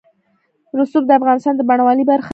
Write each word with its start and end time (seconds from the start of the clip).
رسوب 0.79 1.03
د 1.07 1.11
افغانستان 1.19 1.53
د 1.57 1.61
بڼوالۍ 1.69 2.03
برخه 2.11 2.27
ده. 2.27 2.29